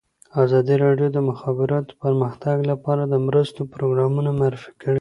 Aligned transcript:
ازادي 0.43 0.75
راډیو 0.83 1.07
د 1.11 1.15
د 1.15 1.19
مخابراتو 1.29 1.91
پرمختګ 2.03 2.57
لپاره 2.71 3.03
د 3.07 3.13
مرستو 3.27 3.61
پروګرامونه 3.73 4.29
معرفي 4.39 4.71
کړي. 4.79 4.89